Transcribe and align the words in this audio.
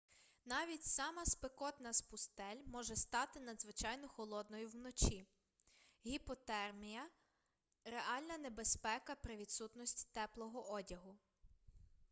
навіть 0.45 0.83
сама 0.83 1.25
спекотна 1.25 1.93
з 1.93 2.01
пустель 2.01 2.57
може 2.65 2.95
стати 2.95 3.39
надзвичайно 3.39 4.07
холодною 4.07 4.69
вночі 4.69 5.27
гіпотермія 6.05 7.09
реальна 7.83 8.37
небезпека 8.37 9.15
при 9.15 9.35
відсутності 9.37 10.07
теплого 10.13 10.71
одягу 10.71 11.17